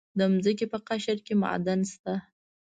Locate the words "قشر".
0.87-1.17